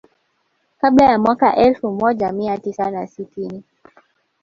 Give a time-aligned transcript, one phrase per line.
[0.81, 3.63] Kabla ya mwaka elfu moja mia tisa na sitini